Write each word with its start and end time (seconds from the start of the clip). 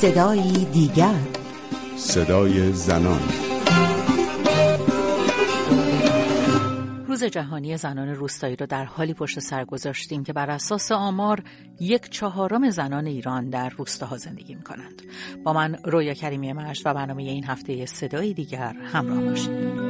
صدایی 0.00 0.64
دیگر 0.64 1.20
صدای 1.96 2.72
زنان 2.72 3.20
روز 7.06 7.24
جهانی 7.24 7.76
زنان 7.76 8.08
روستایی 8.08 8.56
را 8.56 8.66
در 8.66 8.84
حالی 8.84 9.14
پشت 9.14 9.38
سر 9.40 9.64
گذاشتیم 9.64 10.24
که 10.24 10.32
بر 10.32 10.50
اساس 10.50 10.92
آمار 10.92 11.42
یک 11.80 12.10
چهارم 12.10 12.70
زنان 12.70 13.06
ایران 13.06 13.50
در 13.50 13.68
روستاها 13.68 14.16
زندگی 14.16 14.54
می 14.54 14.62
کنند. 14.62 15.02
با 15.44 15.52
من 15.52 15.78
رویا 15.84 16.14
کریمی 16.14 16.52
مشت 16.52 16.86
و 16.86 16.94
برنامه 16.94 17.22
این 17.22 17.44
هفته 17.44 17.86
صدایی 17.86 18.34
دیگر 18.34 18.72
همراه 18.92 19.22
باشید. 19.22 19.89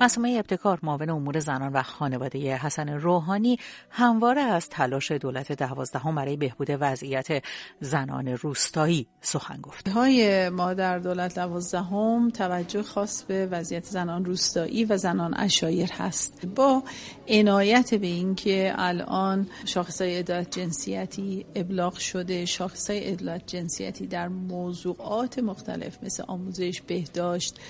مسئومه 0.00 0.36
ابتکار 0.38 0.78
معاون 0.82 1.10
امور 1.10 1.38
زنان 1.38 1.72
و 1.72 1.82
خانواده 1.82 2.56
حسن 2.56 2.88
روحانی 2.88 3.58
همواره 3.90 4.40
از 4.40 4.68
تلاش 4.68 5.10
دولت 5.12 5.52
دوازدهم 5.52 6.14
برای 6.14 6.36
بهبود 6.36 6.68
وضعیت 6.80 7.44
زنان 7.80 8.28
روستایی 8.28 9.06
سخن 9.20 9.60
گفت. 9.60 9.88
های 9.88 10.48
ما 10.48 10.74
در 10.74 10.98
دولت 10.98 11.34
دوازدهم 11.34 12.30
توجه 12.30 12.82
خاص 12.82 13.22
به 13.22 13.46
وضعیت 13.46 13.84
زنان 13.84 14.24
روستایی 14.24 14.84
و 14.84 14.96
زنان 14.96 15.34
اشایر 15.36 15.92
هست 15.92 16.46
با 16.46 16.82
عنایت 17.28 17.94
به 17.94 18.06
اینکه 18.06 18.74
الان 18.76 19.48
شاخصهای 19.64 20.18
عدالت 20.18 20.58
جنسیتی 20.58 21.46
ابلاغ 21.54 21.94
شده 21.94 22.44
شاخصهای 22.44 22.98
عدالت 22.98 23.46
جنسیتی 23.46 24.06
در 24.06 24.28
موضوعات 24.28 25.38
مختلف 25.38 25.98
مثل 26.02 26.24
آموزش 26.28 26.80
بهداشت 26.80 27.60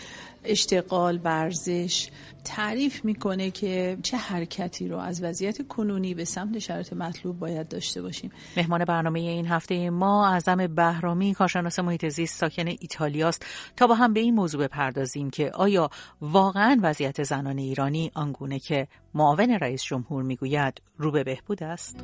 اشتغال 0.45 1.21
ورزش 1.25 2.11
تعریف 2.45 3.05
می‌کنه 3.05 3.51
که 3.51 3.99
چه 4.03 4.17
حرکتی 4.17 4.89
رو 4.89 4.97
از 4.97 5.23
وضعیت 5.23 5.69
کنونی 5.69 6.15
به 6.15 6.25
سمت 6.25 6.59
شرایط 6.59 6.93
مطلوب 6.93 7.39
باید 7.39 7.69
داشته 7.69 8.03
باشیم. 8.03 8.31
مهمان 8.57 8.85
برنامه 8.85 9.21
این 9.21 9.47
هفته 9.47 9.91
ما 9.91 10.29
اعظم 10.29 10.67
بهرامی 10.67 11.35
کارشناس 11.35 11.79
محیط 11.79 12.09
زیست 12.09 12.39
ساکن 12.39 12.67
ایتالیاست. 12.67 13.47
تا 13.77 13.87
با 13.87 13.95
هم 13.95 14.13
به 14.13 14.21
این 14.21 14.35
موضوع 14.35 14.67
بپردازیم 14.67 15.31
که 15.31 15.51
آیا 15.51 15.91
واقعا 16.21 16.79
وضعیت 16.83 17.23
زنان 17.23 17.59
ایرانی 17.59 18.11
آنگونه 18.15 18.59
که 18.59 18.89
معاون 19.15 19.51
رئیس 19.51 19.83
جمهور 19.83 20.23
می‌گوید 20.23 20.83
رو 20.99 21.11
به 21.11 21.25
بهبود 21.25 21.63
است؟ 21.63 21.97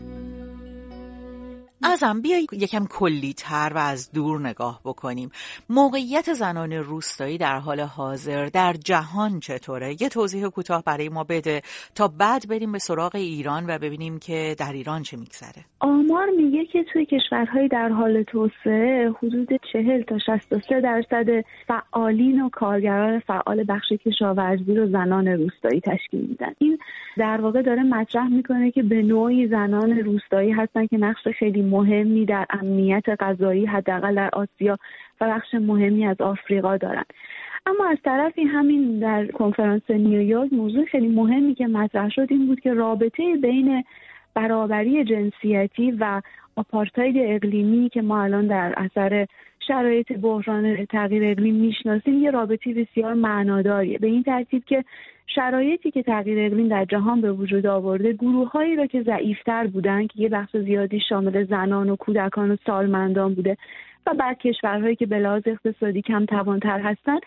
ازم 1.84 2.20
بیای 2.20 2.46
یکم 2.52 2.86
کلی 2.86 3.32
تر 3.32 3.72
و 3.74 3.78
از 3.78 4.12
دور 4.12 4.40
نگاه 4.40 4.80
بکنیم. 4.84 5.30
موقعیت 5.70 6.32
زنان 6.32 6.72
روستایی 6.72 7.38
در 7.38 7.58
حال 7.58 7.80
حاضر 7.80 8.46
در 8.46 8.72
جهان 8.72 9.40
چطوره؟ 9.40 9.96
یه 10.02 10.08
توضیح 10.08 10.48
کوتاه 10.48 10.82
برای 10.86 11.08
ما 11.08 11.24
بده 11.24 11.62
تا 11.94 12.08
بعد 12.08 12.48
بریم 12.48 12.72
به 12.72 12.78
سراغ 12.78 13.16
ایران 13.16 13.64
و 13.68 13.78
ببینیم 13.78 14.18
که 14.18 14.56
در 14.58 14.72
ایران 14.72 15.02
چه 15.02 15.16
میگذره. 15.16 15.64
آمار 15.80 16.26
میگه 16.36 16.64
که 16.64 16.84
توی 16.92 17.06
کشورهای 17.06 17.68
در 17.68 17.88
حال 17.88 18.22
توسعه 18.22 19.14
حدود 19.18 19.48
چهل 19.72 20.02
تا 20.02 20.18
63 20.18 20.80
درصد 20.80 21.44
فعالین 21.66 22.40
و 22.40 22.48
کارگران 22.48 23.20
فعال 23.20 23.64
بخش 23.68 23.92
کشاورزی 23.92 24.74
رو 24.74 24.86
زنان 24.86 25.28
روستایی 25.28 25.80
تشکیل 25.80 26.20
میدن. 26.20 26.52
این 26.58 26.78
در 27.16 27.40
واقع 27.40 27.62
داره 27.62 27.82
مطرح 27.82 28.28
می‌کنه 28.28 28.70
که 28.70 28.82
به 28.82 29.02
نوعی 29.02 29.48
زنان 29.48 29.98
روستایی 29.98 30.50
هستن 30.50 30.86
که 30.86 30.96
نقش 30.96 31.28
خیلی 31.38 31.62
مهمی 31.74 32.24
در 32.24 32.46
امنیت 32.50 33.04
غذایی 33.20 33.66
حداقل 33.66 34.14
در 34.14 34.30
آسیا 34.32 34.78
و 35.20 35.28
بخش 35.28 35.54
مهمی 35.54 36.06
از 36.06 36.20
آفریقا 36.20 36.76
دارند. 36.76 37.06
اما 37.66 37.86
از 37.86 37.98
طرفی 38.04 38.42
همین 38.42 38.98
در 38.98 39.26
کنفرانس 39.26 39.90
نیویورک 39.90 40.52
موضوع 40.52 40.84
خیلی 40.84 41.08
مهمی 41.08 41.54
که 41.54 41.66
مطرح 41.66 42.10
شد 42.10 42.26
این 42.30 42.46
بود 42.46 42.60
که 42.60 42.74
رابطه 42.74 43.36
بین 43.42 43.84
برابری 44.34 45.04
جنسیتی 45.04 45.90
و 45.90 46.22
آپارتاید 46.56 47.16
اقلیمی 47.18 47.88
که 47.88 48.02
ما 48.02 48.22
الان 48.22 48.46
در 48.46 48.74
اثر 48.76 49.26
شرایط 49.68 50.12
بحران 50.12 50.86
تغییر 50.86 51.24
اقلیم 51.24 51.54
می‌شناسیم 51.54 52.22
یه 52.22 52.30
رابطه 52.30 52.74
بسیار 52.74 53.14
معناداریه. 53.14 53.98
به 53.98 54.06
این 54.06 54.22
ترتیب 54.22 54.64
که 54.64 54.84
شرایطی 55.26 55.90
که 55.90 56.02
تغییر 56.02 56.46
اقلیم 56.46 56.68
در 56.68 56.84
جهان 56.84 57.20
به 57.20 57.32
وجود 57.32 57.66
آورده 57.66 58.12
گروههایی 58.12 58.76
را 58.76 58.86
که 58.86 59.02
ضعیفتر 59.02 59.66
بودن 59.66 60.06
که 60.06 60.22
یه 60.22 60.28
بخش 60.28 60.56
زیادی 60.56 61.00
شامل 61.08 61.44
زنان 61.44 61.90
و 61.90 61.96
کودکان 61.96 62.50
و 62.50 62.56
سالمندان 62.66 63.34
بوده 63.34 63.56
و 64.06 64.14
بعد 64.14 64.38
کشورهایی 64.38 64.96
که 64.96 65.06
به 65.06 65.18
لحاظ 65.18 65.42
اقتصادی 65.46 66.02
کم 66.02 66.26
توانتر 66.26 66.80
هستند 66.80 67.20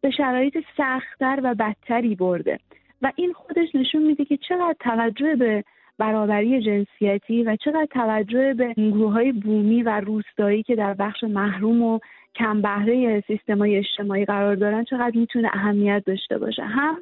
به 0.00 0.10
شرایط 0.10 0.58
سختتر 0.76 1.40
و 1.42 1.54
بدتری 1.54 2.14
برده. 2.14 2.58
و 3.02 3.12
این 3.16 3.32
خودش 3.32 3.74
نشون 3.74 4.02
میده 4.02 4.24
که 4.24 4.36
چقدر 4.36 4.76
توجه 4.80 5.36
به 5.36 5.64
برابری 6.00 6.62
جنسیتی 6.62 7.42
و 7.42 7.56
چقدر 7.56 7.86
توجه 7.90 8.54
به 8.54 8.74
گروه 8.76 9.12
های 9.12 9.32
بومی 9.32 9.82
و 9.82 10.00
روستایی 10.00 10.62
که 10.62 10.76
در 10.76 10.94
بخش 10.94 11.24
محروم 11.24 11.82
و 11.82 11.98
کم 12.34 12.62
بهره 12.62 13.24
سیستم 13.26 13.58
های 13.58 13.76
اجتماعی 13.76 14.24
قرار 14.24 14.54
دارن 14.54 14.84
چقدر 14.84 15.12
می‌تونه 15.14 15.50
اهمیت 15.52 16.02
داشته 16.06 16.38
باشه. 16.38 16.62
هم 16.62 16.96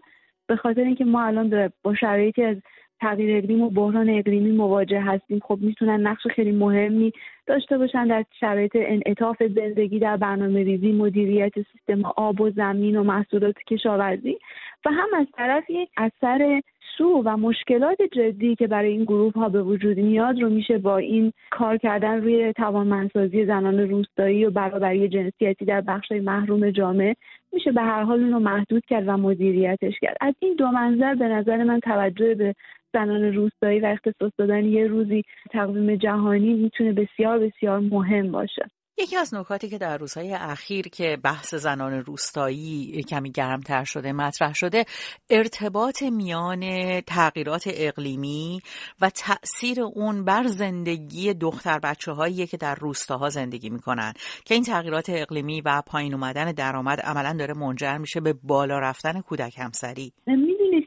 به 0.47 0.57
خاطر 0.57 0.81
اینکه 0.81 1.05
ما 1.05 1.23
الان 1.23 1.73
با 1.83 1.95
شرایطی 1.95 2.43
از 2.43 2.57
تغییر 3.01 3.39
اقلیم 3.39 3.61
و 3.61 3.71
بحران 3.71 4.11
اقلیمی 4.11 4.51
مواجه 4.51 5.01
هستیم 5.01 5.41
خب 5.45 5.59
می‌تونن 5.61 6.07
نقش 6.07 6.27
خیلی 6.27 6.53
مهمی 6.53 7.13
داشته 7.47 7.79
باشن 7.79 8.07
در 8.07 8.25
شرایط 8.41 8.73
انعطاف 8.75 9.43
زندگی 9.43 9.99
در 9.99 10.17
برنامه 10.17 10.63
ریزی 10.63 10.93
مدیریت 10.93 11.53
سیستم 11.55 12.05
آب 12.17 12.41
و 12.41 12.51
زمین 12.51 12.97
و 12.97 13.03
محصولات 13.03 13.59
کشاورزی. 13.59 14.39
و 14.87 14.91
هم 14.91 15.09
از 15.15 15.27
طرفی 15.37 15.89
اثر 15.97 16.63
سو 16.99 17.23
و 17.25 17.37
مشکلات 17.37 18.03
جدی 18.03 18.57
که 18.57 18.67
برای 18.67 18.93
این 18.93 19.05
گروه 19.05 19.33
ها 19.33 19.49
به 19.49 19.63
وجود 19.63 19.97
میاد 19.97 20.41
رو 20.41 20.51
میشه 20.51 20.79
با 20.79 20.97
این 20.97 21.33
کار 21.51 21.77
کردن 21.77 22.23
روی 22.23 22.53
توانمندسازی 22.53 23.47
زنان 23.47 23.79
روستایی 23.81 24.45
و 24.45 24.51
برابری 24.51 25.09
جنسیتی 25.09 25.65
در 25.65 25.81
بخش 25.81 26.13
محروم 26.13 26.71
جامعه 26.71 27.17
میشه 27.53 27.73
به 27.73 27.83
هر 27.83 28.03
حال 28.03 28.21
اون 28.21 28.43
محدود 28.43 28.85
کرد 28.87 29.09
و 29.09 29.17
مدیریتش 29.17 29.99
کرد. 30.01 30.17
از 30.21 30.35
این 30.39 30.55
دو 30.55 30.71
منظر 30.71 31.15
به 31.15 31.29
نظر 31.29 31.65
من 31.65 31.81
توجه 31.81 32.35
به 32.35 32.55
زنان 32.93 33.35
روستایی 33.35 33.81
و 33.81 33.87
اختصاص 33.87 34.33
دادن 34.39 34.65
یه 34.65 34.87
روزی 34.87 35.23
تقویم 35.51 35.97
جهانی 35.97 36.55
می‌تونه 36.55 36.93
بسیار 36.93 37.39
بسیار 37.39 37.81
مهم 37.81 38.33
باشه. 38.33 38.67
یکی 39.01 39.17
از 39.17 39.35
نکاتی 39.35 39.69
که 39.69 39.79
در 39.79 39.99
روزهای 39.99 40.35
اخیر 40.35 40.89
که 40.89 41.19
بحث 41.25 41.55
زنان 41.55 41.93
روستایی 41.93 43.03
کمی 43.03 43.31
گرمتر 43.31 43.85
شده 43.85 44.13
مطرح 44.13 44.55
شده 44.55 44.85
ارتباط 45.31 46.03
میان 46.03 46.61
تغییرات 47.01 47.65
اقلیمی 47.75 48.61
و 49.01 49.11
تاثیر 49.11 49.81
اون 49.95 50.25
بر 50.25 50.43
زندگی 50.43 51.35
دختر 51.35 51.79
بچه 51.79 52.13
هایی 52.13 52.47
که 52.47 52.57
در 52.57 52.75
روستاها 52.75 53.29
زندگی 53.29 53.71
می‌کنن. 53.71 54.13
که 54.45 54.55
این 54.55 54.63
تغییرات 54.63 55.11
اقلیمی 55.11 55.61
و 55.61 55.83
پایین 55.87 56.15
اومدن 56.15 56.53
درآمد 56.53 57.01
عملا 57.01 57.37
داره 57.39 57.55
منجر 57.55 57.97
میشه 57.99 58.21
به 58.21 58.35
بالا 58.43 58.79
رفتن 58.79 59.21
کودک 59.21 59.59
همسری. 59.59 60.13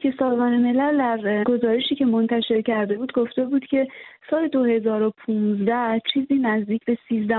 که 0.02 0.14
سازمان 0.18 0.56
ملل 0.56 0.98
در 0.98 1.44
گزارشی 1.44 1.94
که 1.94 2.04
منتشر 2.04 2.62
کرده 2.62 2.96
بود 2.96 3.12
گفته 3.12 3.44
بود 3.44 3.64
که 3.70 3.88
سال 4.30 4.48
2015 4.48 6.00
چیزی 6.12 6.34
نزدیک 6.34 6.84
به 6.84 6.94
13.5 6.94 7.32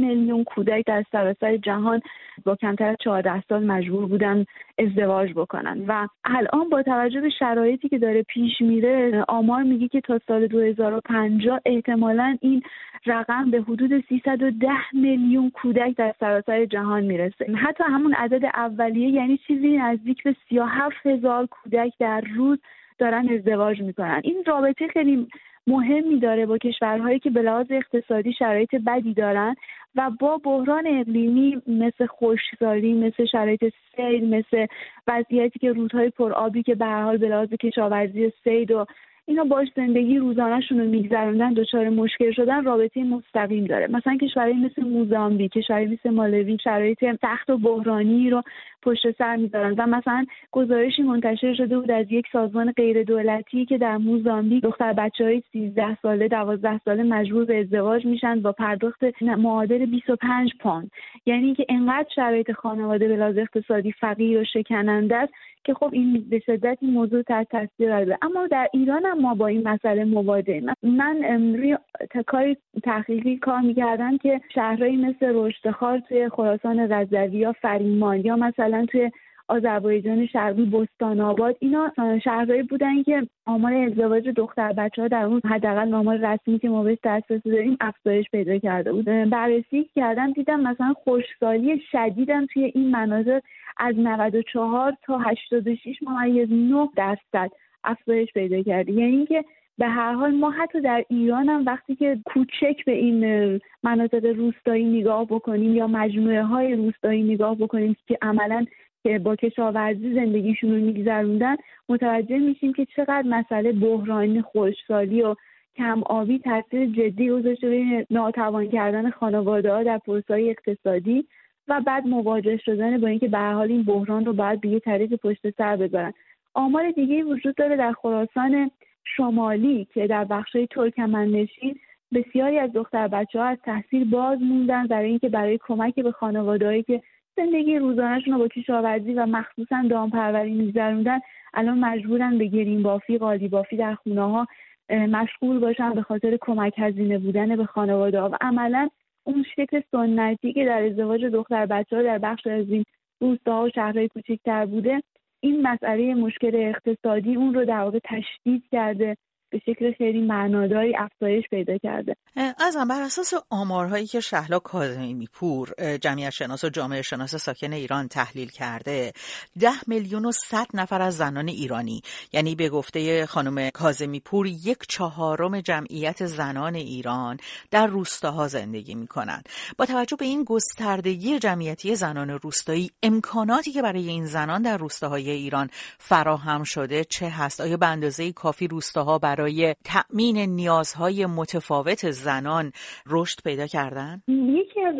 میلیون 0.00 0.44
کودک 0.44 0.84
در 0.86 1.04
سراسر 1.12 1.56
جهان 1.56 2.00
با 2.44 2.56
کمتر 2.56 2.88
از 2.88 2.96
14 3.00 3.42
سال 3.48 3.66
مجبور 3.66 4.06
بودن 4.06 4.44
ازدواج 4.78 5.32
بکنن. 5.32 5.84
و 5.88 6.08
الان 6.24 6.68
با 6.68 6.82
توجه 6.82 7.20
به 7.20 7.30
شرایطی 7.30 7.88
که 7.88 7.98
داره 7.98 8.22
پیش 8.22 8.60
میره 8.60 9.24
آمار 9.28 9.62
میگه 9.62 9.88
که 9.88 10.00
تا 10.00 10.20
سال 10.28 10.46
2050 10.46 11.60
احتمالا 11.66 12.36
این 12.40 12.62
رقم 13.06 13.50
به 13.50 13.60
حدود 13.60 14.04
310 14.08 14.68
میلیون 14.92 15.50
کودک 15.50 15.96
در 15.96 16.14
سراسر 16.20 16.64
جهان 16.64 17.04
می‌رسه. 17.04 17.46
حتی 17.56 17.84
همون 17.84 18.14
عدد 18.14 18.44
اولیه 18.44 19.08
یعنی 19.08 19.38
چیزی 19.46 19.76
نزدیک 19.76 20.22
به 20.22 20.36
37 20.48 21.06
هزار 21.06 21.46
کودک 21.46 21.92
در 21.98 22.20
روز 22.20 22.58
دارن 22.98 23.28
ازدواج 23.28 23.80
می‌کنن. 23.80 24.20
این 24.24 24.44
رابطه 24.46 24.88
خیلی 24.88 25.28
مهمی 25.66 26.18
داره 26.18 26.46
با 26.46 26.58
کشورهایی 26.58 27.18
که 27.18 27.30
به 27.30 27.42
لحاظ 27.42 27.66
اقتصادی 27.70 28.32
شرایط 28.32 28.74
بدی 28.74 29.14
دارن 29.14 29.54
و 29.96 30.10
با 30.20 30.38
بحران 30.44 30.86
اقلیمی 30.86 31.62
مثل 31.66 32.06
خشکسالی 32.06 32.92
مثل 32.92 33.24
شرایط 33.24 33.64
سیل 33.96 34.34
مثل 34.34 34.66
وضعیتی 35.06 35.58
که 35.58 35.72
رودهای 35.72 36.10
پرآبی 36.10 36.62
که 36.62 36.74
به 36.74 36.84
هر 36.84 37.02
حال 37.02 37.16
به 37.16 37.28
لحاظ 37.28 37.48
کشاورزی 37.48 38.32
سید 38.44 38.70
و 38.70 38.86
اینا 39.28 39.44
باش 39.44 39.68
زندگی 39.76 40.18
روزانهشون 40.18 40.78
رو 40.78 40.84
میگذروندن 40.84 41.52
دچار 41.52 41.88
مشکل 41.88 42.32
شدن 42.32 42.64
رابطه 42.64 43.04
مستقیم 43.04 43.64
داره. 43.64 43.86
مثلا 43.86 44.16
کشورهایی 44.16 44.56
مثل 44.56 44.84
موزامبیک 44.84 45.52
کشورهایی 45.52 45.86
مثل 45.86 46.10
مالوی 46.10 46.58
شرایط 46.64 47.04
سخت 47.22 47.50
و 47.50 47.58
بحرانی 47.58 48.30
رو 48.30 48.42
پشت 48.82 49.10
سر 49.18 49.36
می‌ذارن 49.36 49.74
و 49.78 49.86
مثلا 49.86 50.24
گزارشی 50.52 51.02
منتشر 51.02 51.54
شده 51.54 51.78
بود 51.78 51.90
از 51.90 52.06
یک 52.10 52.26
سازمان 52.32 52.72
غیر 52.72 53.02
دولتی 53.02 53.64
که 53.64 53.78
در 53.78 53.96
موزامبیک 53.96 54.62
دختر 54.62 54.92
بچه 54.92 55.24
های 55.24 55.42
13 55.52 55.96
ساله 56.02 56.28
12 56.28 56.80
ساله 56.84 57.02
مجبور 57.02 57.44
به 57.44 57.60
ازدواج 57.60 58.06
میشن 58.06 58.42
با 58.42 58.52
پرداخت 58.52 59.22
معادل 59.22 59.86
25 59.86 60.52
پوند. 60.60 60.90
یعنی 61.26 61.54
که 61.54 61.66
انقدر 61.68 62.08
شرایط 62.14 62.52
خانواده 62.52 63.08
به 63.08 63.40
اقتصادی 63.40 63.92
فقیر 63.92 64.40
و 64.40 64.44
شکننده 64.44 65.16
است 65.16 65.32
که 65.66 65.74
خب 65.74 65.90
این 65.92 66.26
به 66.30 66.38
شدت 66.38 66.78
این 66.80 66.92
موضوع 66.92 67.22
تحت 67.22 67.48
تاثیر 67.50 67.88
قرار 67.88 68.18
اما 68.22 68.46
در 68.46 68.68
ایران 68.72 69.04
هم 69.04 69.20
ما 69.20 69.34
با 69.34 69.46
این 69.46 69.68
مسئله 69.68 70.04
مواجهیم. 70.04 70.66
من 70.82 71.22
روی 71.54 71.78
کاری 72.26 72.56
تحقیقی 72.82 73.36
کار 73.36 73.60
می‌کردم 73.60 74.18
که 74.18 74.40
شهرهایی 74.54 74.96
مثل 74.96 75.32
رشتخار 75.34 75.98
توی 75.98 76.28
خراسان 76.28 76.92
رضوی 76.92 77.38
یا 77.38 77.52
فریمان 77.52 78.20
یا 78.20 78.36
مثلا 78.36 78.86
توی 78.86 79.10
آذربایجان 79.48 80.26
شرقی 80.26 80.64
بستان 80.64 81.20
آباد 81.20 81.56
اینا 81.60 81.92
شهرهایی 82.24 82.62
بودن 82.62 83.02
که 83.02 83.26
آمار 83.46 83.74
ازدواج 83.74 84.28
دختر 84.28 84.72
بچه 84.72 85.02
ها 85.02 85.08
در 85.08 85.24
اون 85.24 85.40
حداقل 85.44 85.94
آمار 85.94 86.16
رسمی 86.16 86.58
که 86.58 86.68
ما 86.68 86.82
بهش 86.82 86.98
دسترسی 87.04 87.50
داریم 87.50 87.76
افزایش 87.80 88.30
پیدا 88.30 88.58
کرده 88.58 88.92
بود. 88.92 89.04
بررسی 89.04 89.90
کردم 89.94 90.32
دیدم 90.32 90.60
مثلا 90.60 90.94
خوشسالی 91.04 91.82
شدیدم 91.92 92.46
توی 92.46 92.72
این 92.74 92.90
مناطق 92.90 93.42
از 93.76 93.94
94 93.98 94.92
تا 95.02 95.18
86 95.18 96.02
ممیز 96.02 96.48
9 96.52 96.88
درصد 96.96 97.50
افزایش 97.84 98.32
پیدا 98.32 98.62
کرده. 98.62 98.92
یعنی 98.92 99.16
اینکه 99.16 99.44
به 99.78 99.88
هر 99.88 100.12
حال 100.12 100.30
ما 100.30 100.50
حتی 100.50 100.80
در 100.80 101.04
ایران 101.08 101.48
هم 101.48 101.66
وقتی 101.66 101.94
که 101.94 102.18
کوچک 102.24 102.84
به 102.86 102.92
این 102.92 103.60
مناطق 103.82 104.24
روستایی 104.24 105.00
نگاه 105.00 105.24
بکنیم 105.24 105.76
یا 105.76 105.86
مجموعه 105.86 106.42
های 106.42 106.74
روستایی 106.74 107.22
نگاه 107.22 107.54
بکنیم 107.54 107.96
که 108.06 108.18
عملا 108.22 108.66
که 109.06 109.18
با 109.18 109.36
کشاورزی 109.36 110.14
زندگیشون 110.14 110.70
رو 110.70 110.76
میگذروندن 110.76 111.56
متوجه 111.88 112.38
میشیم 112.38 112.72
که 112.72 112.86
چقدر 112.96 113.22
مسئله 113.22 113.72
بحرانی 113.72 114.42
خشکسالی 114.42 115.22
و 115.22 115.34
کم 115.76 116.02
آبی 116.02 116.38
تاثیر 116.38 116.86
جدی 116.86 117.30
گذاشته 117.30 117.68
به 117.68 118.06
ناتوان 118.10 118.68
کردن 118.68 119.10
خانواده 119.10 119.72
ها 119.72 119.82
در 119.82 119.98
پروسه 119.98 120.34
اقتصادی 120.34 121.26
و 121.68 121.80
بعد 121.86 122.06
مواجه 122.06 122.56
شدن 122.56 123.00
با 123.00 123.08
اینکه 123.08 123.28
به 123.28 123.38
حال 123.38 123.70
این 123.70 123.82
بحران 123.82 124.24
رو 124.24 124.32
باید 124.32 124.60
به 124.60 124.68
یه 124.68 124.80
طریق 124.80 125.14
پشت 125.14 125.50
سر 125.58 125.76
بذارن. 125.76 126.12
آمار 126.54 126.90
دیگه 126.90 127.24
وجود 127.24 127.54
داره 127.54 127.76
در 127.76 127.92
خراسان 127.92 128.70
شمالی 129.16 129.86
که 129.94 130.06
در 130.06 130.24
بخشای 130.24 130.66
ترکمنشین 130.66 131.78
بسیاری 132.14 132.58
از 132.58 132.72
دختر 132.72 133.08
بچه 133.08 133.38
ها 133.38 133.44
از 133.44 133.58
تحصیل 133.64 134.10
باز 134.10 134.38
موندن 134.42 134.86
برای 134.86 135.08
اینکه 135.08 135.28
برای 135.28 135.58
کمک 135.62 135.94
به 135.94 136.12
خانوادههایی 136.12 136.82
که 136.82 137.02
زندگی 137.36 137.78
روزانهشون 137.78 138.32
رو 138.32 138.38
با 138.38 138.48
کشاورزی 138.48 139.14
و 139.14 139.26
مخصوصا 139.26 139.82
دامپروری 139.90 140.54
میگذروندن 140.54 141.18
الان 141.54 141.78
مجبورن 141.78 142.38
به 142.38 142.46
گرین 142.46 142.82
بافی 142.82 143.18
قالی 143.18 143.48
بافی 143.48 143.76
در 143.76 143.94
خونه 143.94 144.22
ها 144.22 144.46
مشغول 144.90 145.58
باشن 145.58 145.90
به 145.94 146.02
خاطر 146.02 146.38
کمک 146.40 146.72
هزینه 146.76 147.18
بودن 147.18 147.56
به 147.56 147.64
خانواده 147.64 148.20
ها. 148.20 148.28
و 148.28 148.36
عملا 148.40 148.88
اون 149.24 149.44
شکل 149.56 149.80
سنتی 149.92 150.52
که 150.52 150.64
در 150.64 150.82
ازدواج 150.82 151.24
دختر 151.24 151.66
بچه 151.66 151.96
ها 151.96 152.02
در 152.02 152.18
بخش 152.18 152.46
از 152.46 152.68
این 152.68 152.84
روستاها 153.20 153.64
و 153.64 153.70
شهرهای 153.70 154.08
کوچکتر 154.08 154.66
بوده 154.66 155.02
این 155.40 155.62
مسئله 155.62 156.14
مشکل 156.14 156.52
اقتصادی 156.54 157.34
اون 157.34 157.54
رو 157.54 157.64
در 157.64 157.80
واقع 157.80 157.98
تشدید 158.04 158.62
کرده. 158.72 159.16
به 159.50 159.58
شکل 159.66 159.92
خیلی 159.92 160.20
معناداری 160.20 160.96
افزایش 160.96 161.44
پیدا 161.50 161.78
کرده. 161.78 162.16
از 162.58 162.76
بر 162.90 163.02
اساس 163.02 163.32
آمارهایی 163.50 164.06
که 164.06 164.20
شهلا 164.20 164.58
کاظمی 164.58 165.28
پور 165.32 165.72
جمعیت 166.00 166.30
شناس 166.30 166.64
و 166.64 166.68
جامعه 166.68 167.02
شناس 167.02 167.34
ساکن 167.34 167.72
ایران 167.72 168.08
تحلیل 168.08 168.48
کرده 168.48 169.12
ده 169.60 169.72
میلیون 169.86 170.24
و 170.24 170.32
صد 170.32 170.66
نفر 170.74 171.02
از 171.02 171.16
زنان 171.16 171.48
ایرانی 171.48 172.02
یعنی 172.32 172.54
به 172.54 172.68
گفته 172.68 173.26
خانم 173.26 173.70
کاظمی 173.70 174.20
پور 174.20 174.46
یک 174.46 174.78
چهارم 174.88 175.60
جمعیت 175.60 176.26
زنان 176.26 176.74
ایران 176.74 177.36
در 177.70 177.86
روستاها 177.86 178.48
زندگی 178.48 178.94
می 178.94 179.06
کنند 179.06 179.48
با 179.78 179.86
توجه 179.86 180.16
به 180.16 180.24
این 180.24 180.44
گستردگی 180.44 181.38
جمعیتی 181.38 181.94
زنان 181.94 182.30
روستایی 182.30 182.90
امکاناتی 183.02 183.72
که 183.72 183.82
برای 183.82 184.08
این 184.08 184.26
زنان 184.26 184.62
در 184.62 184.76
روستاهای 184.76 185.30
ایران 185.30 185.70
فراهم 185.98 186.64
شده 186.64 187.04
چه 187.04 187.28
هست؟ 187.28 187.60
آیا 187.60 187.76
به 187.76 187.86
اندازه 187.86 188.32
کافی 188.32 188.68
روستاها 188.68 189.18
برای 189.18 189.35
برای 189.36 189.74
تأمین 189.84 190.36
نیازهای 190.36 191.26
متفاوت 191.26 192.10
زنان 192.10 192.72
رشد 193.10 193.38
پیدا 193.44 193.66
کردن؟ 193.66 194.22
یکی 194.28 194.82
از 194.82 194.94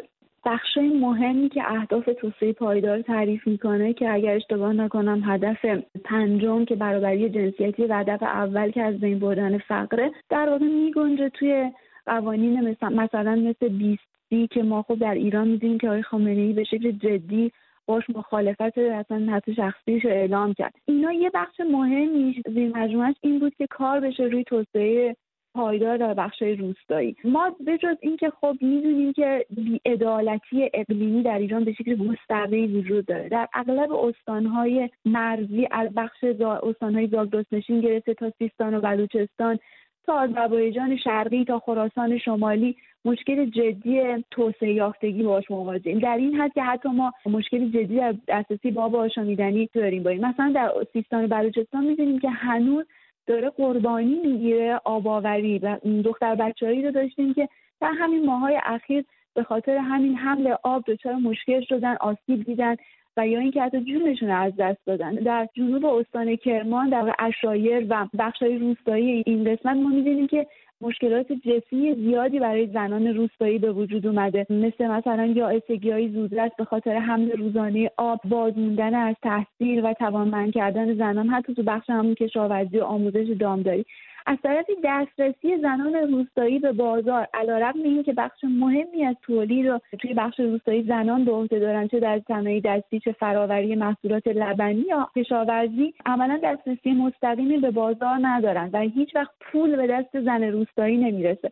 بخش 0.47 0.79
مهمی 1.00 1.49
که 1.49 1.73
اهداف 1.73 2.09
توسعه 2.21 2.53
پایدار 2.53 3.03
تعریف 3.03 3.47
می‌کنه 3.47 3.93
که 3.93 4.11
اگر 4.11 4.35
اشتباه 4.35 4.73
نکنم 4.73 5.23
هدف 5.25 5.65
پنجم 6.05 6.65
که 6.65 6.75
برابری 6.75 7.31
جنسیتی 7.31 7.85
و 7.85 7.94
هدف 7.94 8.23
اول 8.23 8.71
که 8.71 8.83
از 8.83 9.00
بین 9.00 9.19
بردن 9.19 9.59
فقره 9.59 10.12
در 10.31 10.49
واقع 10.49 10.67
میگنجه 10.67 11.29
توی 11.29 11.71
قوانین 12.06 12.61
مثلا 12.94 13.35
مثل 13.35 13.69
بیستی 13.69 14.49
که 14.50 14.62
ما 14.62 14.83
خب 14.83 14.99
در 14.99 15.15
ایران 15.15 15.49
می‌دونیم 15.49 15.79
که 15.79 15.88
آقای 15.88 16.03
خامنه 16.03 16.41
ای 16.41 16.53
به 16.53 16.65
شکل 16.65 16.91
جدی 16.91 17.53
باش 17.87 18.11
مخالفت 18.11 18.79
اصلا 18.79 19.27
حتی 19.33 19.55
شخصیش 19.55 20.05
رو 20.05 20.11
اعلام 20.11 20.55
کرد. 20.55 20.75
اینا 20.85 21.12
یه 21.12 21.31
بخش 21.35 21.61
مهمی 21.61 22.43
زیر 22.55 22.77
مجموعش 22.77 23.15
این 23.21 23.38
بود 23.38 23.55
که 23.55 23.67
کار 23.67 24.00
بشه 24.00 24.23
روی 24.23 24.44
توسعه 24.44 25.17
پایدار 25.55 25.97
در 25.97 26.15
بخش 26.15 26.43
روستایی. 26.43 27.17
ما 27.25 27.56
به 27.61 27.79
جز 27.79 27.97
اینکه 28.00 28.31
خب 28.31 28.56
می‌دونیم 28.61 29.12
که 29.12 29.47
بیعدالتی 29.50 30.71
اقلیمی 30.75 31.23
در 31.23 31.38
ایران 31.38 31.65
به 31.65 31.73
شکل 31.73 31.94
گسترده 31.94 32.67
وجود 32.67 33.06
داره. 33.06 33.29
در 33.29 33.49
اغلب 33.55 33.93
استانهای 33.93 34.91
مرزی 35.05 35.69
از 35.71 35.88
بخش 35.97 36.25
استانهای 36.62 37.06
زاگرس 37.06 37.47
نشین 37.53 37.81
گرفته 37.81 38.15
تا 38.15 38.33
سیستان 38.38 38.75
و 38.75 38.81
بلوچستان 38.81 39.59
تا 40.06 40.15
آذربایجان 40.15 40.97
شرقی 40.97 41.44
تا 41.44 41.59
خراسان 41.59 42.19
شمالی 42.19 42.77
مشکل 43.06 43.44
جدی 43.44 44.25
توسعه 44.31 44.73
یافتگی 44.73 45.23
باش 45.23 45.50
مواجهیم. 45.50 45.99
در 45.99 46.17
این 46.17 46.35
حد 46.35 46.53
که 46.55 46.62
حتی 46.62 46.88
ما 46.88 47.12
مشکل 47.26 47.69
جدی 47.69 47.97
در 47.97 48.14
دسترسی 48.29 48.70
با 48.70 48.82
آشامیدنی 48.82 49.69
داریم 49.75 50.03
با 50.03 50.11
مثلا 50.11 50.53
در 50.55 50.73
سیستان 50.93 51.25
و 51.25 51.29
بلوچستان 51.29 51.85
می‌دونیم 51.85 52.19
که 52.19 52.31
هنوز 52.31 52.87
داره 53.26 53.50
قربانی 53.50 54.20
می‌گیره 54.25 54.81
آباوری 54.85 55.58
و 55.58 55.79
دختر 56.05 56.35
بچههایی 56.35 56.82
رو 56.82 56.91
داشتیم 56.91 57.35
که 57.35 57.49
در 57.81 57.93
همین 57.99 58.26
ماهای 58.26 58.61
اخیر 58.64 59.05
به 59.35 59.43
خاطر 59.43 59.76
همین 59.76 60.17
حمل 60.17 60.55
آب 60.62 60.85
دچار 60.87 61.14
مشکل 61.14 61.61
شدن 61.61 61.97
آسیب 62.00 62.44
دیدن. 62.44 62.76
و 63.16 63.28
یا 63.28 63.38
اینکه 63.38 63.62
حتی 63.62 63.80
جونشون 63.80 64.30
از 64.30 64.52
دست 64.58 64.86
دادن. 64.86 65.14
در 65.14 65.48
جنوب 65.54 65.84
استان 65.84 66.36
کرمان 66.36 66.88
در 66.88 67.14
اشایر 67.18 67.86
و 67.88 68.06
بخشهای 68.18 68.58
روستایی 68.58 69.22
این 69.26 69.44
قسمت 69.44 69.76
ما 69.76 69.88
می‌دونیم 69.88 70.26
که 70.26 70.46
مشکلات 70.80 71.32
جسمی 71.32 71.94
زیادی 71.94 72.38
برای 72.38 72.66
زنان 72.66 73.06
روستایی 73.06 73.58
به 73.58 73.72
وجود 73.72 74.06
اومده. 74.06 74.46
مثل 74.50 74.86
مثلا 74.86 75.26
یا 75.26 75.60
های 75.92 76.08
زودرس 76.08 76.50
به 76.58 76.64
خاطر 76.64 76.98
حمل 76.98 77.30
روزانه 77.30 77.90
آب 77.96 78.20
باز 78.24 78.58
موندن 78.58 78.94
از 78.94 79.14
تحصیل 79.22 79.84
و 79.84 79.92
توانمند 79.92 80.52
کردن 80.52 80.94
زنان 80.94 81.28
حتی 81.28 81.54
تو 81.54 81.62
بخش 81.62 81.90
همون 81.90 82.14
کشاورزی 82.14 82.78
و 82.78 82.84
آموزش 82.84 83.26
دامداری. 83.40 83.84
از 84.26 84.38
طرفی 84.43 84.73
دسترسی 84.84 85.59
زنان 85.59 85.95
روستایی 85.95 86.59
به 86.59 86.73
بازار 86.73 87.28
علیرغم 87.35 87.83
اینکه 87.83 88.12
بخش 88.12 88.45
مهمی 88.45 89.04
از 89.04 89.16
تولید 89.23 89.66
رو 89.66 89.80
توی 90.00 90.14
بخش 90.14 90.40
روستایی 90.40 90.83
زنان 90.83 91.25
به 91.25 91.33
عهده 91.33 91.59
دارن 91.59 91.88
چه 91.88 92.00
در 92.00 92.21
صنایع 92.28 92.61
دستی 92.64 93.00
چه 93.00 93.12
فراوری 93.12 93.75
محصولات 93.75 94.26
لبنی 94.26 94.85
یا 94.88 95.11
کشاورزی 95.16 95.95
عملا 96.06 96.40
دسترسی 96.45 96.92
مستقیمی 96.92 97.59
به 97.59 97.71
بازار 97.71 98.18
ندارن 98.23 98.71
و 98.73 98.78
هیچ 98.78 99.16
وقت 99.16 99.30
پول 99.40 99.76
به 99.76 99.87
دست 99.87 100.21
زن 100.21 100.42
روستایی 100.42 100.97
نمی‌رسه. 100.97 101.50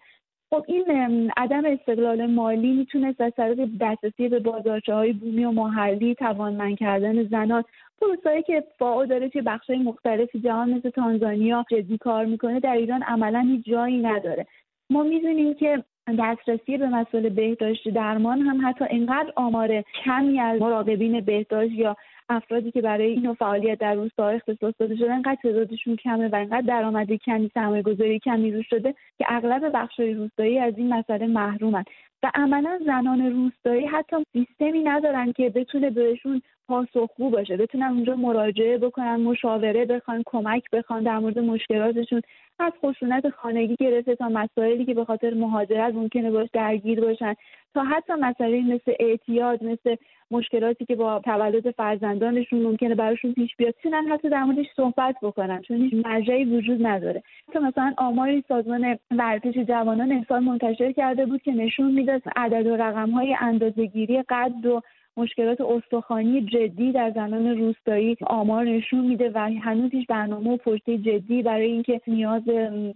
خب 0.55 0.65
این 0.69 1.33
عدم 1.37 1.65
استقلال 1.65 2.27
مالی 2.27 2.73
می‌تونست 2.73 3.21
از 3.21 3.33
طریق 3.37 3.69
دسترسی 3.81 4.29
به 4.29 4.39
بازارچه 4.39 4.95
های 4.95 5.13
بومی 5.13 5.45
و 5.45 5.51
محلی 5.51 6.15
توانمند 6.15 6.79
کردن 6.79 7.25
زنان 7.25 7.65
پروسایی 8.01 8.43
که 8.43 8.65
فاو 8.79 9.07
داره 9.07 9.29
توی 9.29 9.43
بخشهای 9.43 9.79
مختلف 9.79 10.37
جهان 10.37 10.71
مثل 10.71 10.91
تانزانیا 10.91 11.65
جدی 11.71 11.99
کار 11.99 12.25
می‌کنه 12.25 12.61
در 12.61 12.73
ایران 12.73 13.03
عملا 13.03 13.41
هیچ 13.41 13.65
جایی 13.65 13.99
نداره. 13.99 14.47
ما 14.91 15.03
می‌دونیم 15.03 15.55
که 15.55 15.85
دسترسی 16.19 16.77
به 16.79 16.89
مسئله 16.89 17.31
بهداشت 17.31 17.89
درمان 17.89 18.41
هم 18.41 18.69
حتی 18.69 18.85
اینقدر 18.85 19.33
آمار 19.37 19.83
کمی 20.05 20.41
از 20.41 20.61
مراقبین 20.61 21.21
بهداشت 21.21 21.73
یا 21.73 21.97
افرادی 22.29 22.71
که 22.71 22.81
برای 22.83 23.11
این 23.11 23.35
فعالیت 23.35 23.79
در 23.79 23.95
روستا 23.95 24.29
اختصاص 24.29 24.75
داده 24.79 24.97
شدن 24.97 25.13
انقدر 25.13 25.39
تعدادشون 25.43 25.97
کمه 25.97 26.29
و 26.29 26.35
انقدر 26.35 26.67
درآمد 26.67 27.13
کمی 27.13 27.51
سرمایه 27.55 27.83
گذاری 27.83 28.19
کمی 28.19 28.53
روش 28.53 28.67
شده 28.71 28.95
که 29.19 29.25
اغلب 29.29 29.71
بخشهای 29.75 30.15
روستایی 30.15 30.59
از 30.59 30.75
این 30.77 30.95
مسئله 30.95 31.27
محرومن. 31.27 31.85
و 32.23 32.31
عملا 32.35 32.81
زنان 32.87 33.33
روستایی 33.33 33.87
حتی 33.87 34.17
سیستمی 34.33 34.83
ندارن 34.83 35.33
که 35.33 35.51
بتونه 35.51 35.91
بهشون 35.91 36.43
پاسخگو 36.69 37.31
باشه. 37.31 37.57
بتونن 37.57 37.87
اونجا 37.87 38.17
مراجعه 38.17 38.79
بکنن 38.79 39.17
مشاوره 39.17 39.85
بخوان 39.85 40.23
کمک 40.27 40.71
بخوان 40.71 41.03
در 41.03 41.19
مورد 41.19 41.39
مشکلاتشون. 41.39 42.23
از 42.59 42.73
خشونت 42.83 43.29
خانگی 43.29 43.77
گرفته 43.81 44.15
تا 44.15 44.29
مسائلی 44.29 44.85
که 44.85 44.95
به 44.95 45.05
خاطر 45.05 45.35
مهاجرت 45.35 45.95
ممکنه 45.95 46.31
باش 46.31 46.49
درگیر 46.53 47.01
باشن. 47.01 47.35
تا 47.75 47.85
حتی 47.85 48.13
مسائلی 48.13 48.61
مثل 48.61 48.93
اعتیاد 49.01 49.65
مثل 49.65 49.97
مشکلاتی 50.31 50.85
که 50.85 50.97
با 50.97 51.21
تولد 51.25 51.71
فرزندانشون 51.71 52.63
ممکنه 52.63 52.95
براشون 52.95 53.33
پیش 53.33 53.57
بیاد 53.57 53.75
تونن 53.83 54.09
حتی 54.09 54.29
در 54.29 54.45
موردش 54.45 54.67
صحبت 54.77 55.17
بکنن. 55.23 55.63
چون 55.63 55.77
هیچ 55.77 56.07
مرجعی 56.07 56.45
وجود 56.45 56.87
نداره. 56.87 57.23
تا 57.53 57.61
مثلا 57.61 57.95
آماری 57.97 58.45
سازمان 58.49 58.99
ورزش 59.11 59.59
جوانان 59.59 60.13
امسال 60.13 60.43
منتشر 60.43 60.93
کرده 60.93 61.27
بود 61.27 61.43
که 61.43 61.53
نشون 61.53 61.91
می‌داد 61.91 62.23
عدد 62.37 62.67
و 62.67 62.77
رقم 62.77 63.11
های 63.11 63.37
اندازهگیری 63.41 64.23
قد 64.23 64.67
و 64.67 64.81
مشکلات 65.17 65.61
استخوانی 65.61 66.41
جدی 66.41 66.93
در 66.93 67.11
زنان 67.11 67.59
روستایی 67.59 68.17
آمار 68.27 68.65
نشون 68.65 69.07
میده 69.07 69.31
و 69.35 69.39
هنوز 69.39 69.91
هیچ 69.91 70.07
برنامه 70.07 70.51
و 70.51 70.57
پشته 70.57 70.99
جدی 70.99 71.43
برای 71.43 71.67
اینکه 71.67 72.01
نیاز 72.07 72.43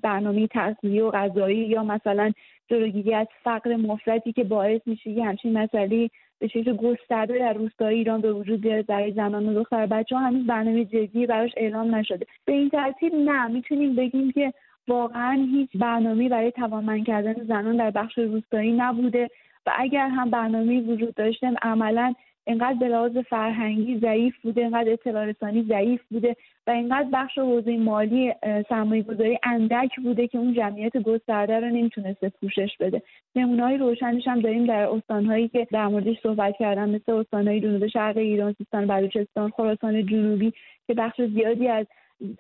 برنامه 0.03 0.47
تغذیه 0.47 1.05
و 1.05 1.11
غذایی 1.11 1.59
یا 1.59 1.83
مثلا 1.83 2.33
جلوگیری 2.71 3.15
از 3.15 3.27
فقر 3.45 3.77
مفرطی 3.77 4.33
که 4.33 4.45
باعث 4.45 4.81
میشه 4.87 5.11
یه 5.11 5.25
همچین 5.25 5.59
مسئله 5.59 6.11
به 6.39 6.49
شکل 6.49 6.77
گسترده 6.77 7.39
در 7.39 7.53
روستای 7.53 7.95
ایران 7.95 8.21
به 8.21 8.33
وجود 8.33 8.61
بیاد 8.61 8.87
برای 8.87 9.13
زنان 9.13 9.49
و 9.49 9.55
دختر 9.55 9.87
بچه 9.87 10.17
ها 10.17 10.23
هنوز 10.23 10.47
برنامه 10.47 10.85
جدی 10.85 11.27
براش 11.27 11.51
اعلام 11.57 11.95
نشده. 11.95 12.27
به 12.45 12.53
این 12.53 12.71
ترتیب 12.71 13.15
نه 13.15 13.47
می‌تونیم 13.47 13.97
بگیم 13.97 14.33
که 14.33 14.53
واقعا 14.89 15.47
هیچ 15.53 15.71
برنامه 15.75 16.29
برای 16.29 16.51
توانمند 16.51 17.07
کردن 17.07 17.35
زنان 17.35 17.77
در 17.77 17.91
بخش 17.91 18.19
روستایی 18.19 18.73
نبوده. 18.73 19.29
و 19.69 19.71
اگر 19.77 20.09
هم 20.09 20.31
برنامه 20.31 20.81
وجود 20.81 21.15
داشته 21.15 21.51
عملا 21.63 22.15
اینقدر 22.47 23.09
به 23.09 23.23
فرهنگی 23.23 23.99
ضعیف 23.99 24.35
بوده 24.43 24.61
اینقدر 24.61 24.93
اطلاع 24.93 25.25
رسانی 25.25 25.63
ضعیف 25.63 26.01
بوده 26.11 26.37
و 26.67 26.71
اینقدر 26.71 27.09
بخش 27.13 27.39
حوزه 27.39 27.77
مالی 27.77 28.33
سرمایه 28.69 29.03
گذاری 29.03 29.39
اندک 29.43 29.97
بوده 29.97 30.29
که 30.29 30.39
اون 30.39 30.55
جمعیت 30.55 30.97
گسترده 30.97 31.61
رو 31.61 31.67
نمی‌تونسته 31.67 32.29
پوشش 32.29 32.77
بده. 32.81 33.03
های 33.37 33.77
روشنش 33.77 34.29
هم 34.29 34.41
داریم 34.41 34.67
در 34.67 34.89
استانهایی 34.89 35.49
که 35.49 35.67
در 35.73 35.87
موردش 35.87 36.17
صحبت 36.23 36.55
کردم 36.59 36.91
مثل 36.91 37.13
استانهای 37.13 37.61
جنوب 37.61 37.87
شرق 37.87 38.17
ایران 38.17 38.53
سیستان 38.59 38.87
بلوچستان 38.87 39.51
خراسان 39.51 40.07
جنوبی 40.07 40.53
که 40.87 40.95
بخش 40.95 41.21
زیادی 41.23 41.69
از 41.69 41.87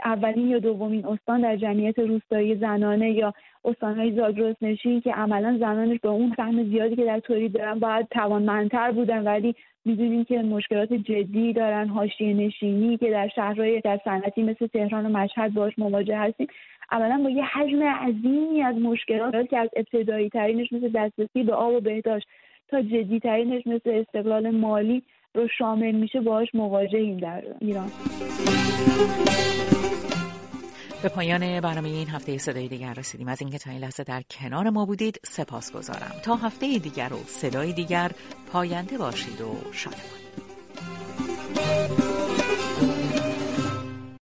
اولین 0.05 0.49
یا 0.49 0.59
دومین 0.59 1.07
استان 1.07 1.41
در 1.41 1.57
جمعیت 1.57 1.99
روستایی 1.99 2.57
زنانه 2.57 3.11
یا 3.11 3.35
استانهای 3.65 4.13
زاگرس 4.17 4.57
نشین 4.63 5.01
که 5.01 5.13
عملا 5.13 5.57
زنانش 5.59 5.99
با 6.03 6.11
اون 6.11 6.33
فهم 6.33 6.65
زیادی 6.65 6.97
که 6.97 7.05
در 7.05 7.21
تولید 7.21 7.53
دارن 7.53 7.79
باید 7.79 8.09
توانمندتر 8.09 8.93
بودن 8.93 9.25
ولی 9.25 9.55
می‌دونیم 9.85 10.25
که 10.25 10.39
مشکلات 10.39 10.93
جدی 10.93 11.53
دارن. 11.53 11.89
حاشیه 11.89 12.35
نشینی 12.35 12.97
که 12.97 13.11
در 13.11 13.29
شهرهای 13.29 13.81
در 13.81 14.01
صنعتی 14.05 14.43
مثل 14.43 14.67
تهران 14.67 15.07
و 15.07 15.19
مشهد 15.19 15.55
باش 15.55 15.79
مواجه 15.79 16.19
هستیم. 16.19 16.47
اولا 16.93 17.21
با 17.25 17.31
یه 17.31 17.45
حجم 17.45 17.83
عظیمی 17.83 18.63
از 18.63 18.77
مشکلات 18.77 19.49
که 19.49 19.59
از 19.59 19.69
ابتدایی 19.77 20.29
ترینش 20.29 20.73
مثل 20.73 20.89
دسترسی 20.89 21.43
به 21.43 21.55
آب 21.55 21.75
و 21.75 21.81
بهداشت 21.81 22.29
تا 22.69 22.83
جدی 22.83 23.21
ترینش 23.21 23.67
مثل 23.67 23.91
استقلال 23.91 24.51
مالی 24.51 25.03
رو 25.35 25.49
شامل 25.59 25.93
میشه 25.93 26.21
باهاش 26.21 26.55
مواجهیم 26.55 27.17
در 27.17 27.43
ایران. 27.61 27.89
به 31.03 31.09
پایان 31.09 31.61
برنامه 31.61 31.89
این 31.89 32.09
هفته 32.09 32.39
صدای 32.39 32.69
دیگر 32.69 32.95
رسیدیم. 32.95 33.29
از 33.29 33.41
اینکه 33.41 33.59
تا 33.59 33.71
این 33.71 33.81
لحظه 33.81 34.05
در 34.05 34.23
کنار 34.31 34.71
ما 34.71 34.87
بودید 34.87 35.21
سپاس 35.25 35.73
گذارم 35.73 36.15
تا 36.23 36.37
هفته 36.37 36.79
دیگر 36.79 37.13
و 37.13 37.25
صدای 37.27 37.73
دیگر 37.73 38.11
پاینده 38.53 38.99
باشید 38.99 39.41
و 39.41 39.57
شادمان 39.73 40.28